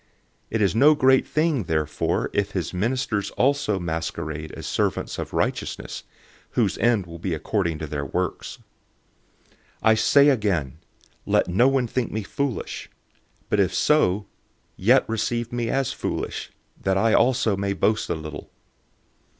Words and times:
011:015 0.01 0.07
It 0.49 0.61
is 0.63 0.75
no 0.75 0.95
great 0.95 1.27
thing 1.27 1.63
therefore 1.65 2.31
if 2.33 2.53
his 2.53 2.69
servants 2.69 3.29
also 3.37 3.77
masquerade 3.77 4.51
as 4.53 4.65
servants 4.65 5.19
of 5.19 5.31
righteousness, 5.31 6.05
whose 6.57 6.79
end 6.79 7.05
will 7.05 7.19
be 7.19 7.35
according 7.35 7.77
to 7.77 7.85
their 7.85 8.03
works. 8.03 8.57
011:016 9.83 9.83
I 9.83 9.93
say 9.93 10.29
again, 10.29 10.79
let 11.27 11.47
no 11.47 11.67
one 11.67 11.85
think 11.85 12.11
me 12.11 12.23
foolish. 12.23 12.89
But 13.47 13.59
if 13.59 13.75
so, 13.75 14.25
yet 14.75 15.07
receive 15.07 15.51
me 15.53 15.69
as 15.69 15.93
foolish, 15.93 16.49
that 16.81 16.97
I 16.97 17.13
also 17.13 17.55
may 17.55 17.73
boast 17.73 18.09
a 18.09 18.15
little. 18.15 18.49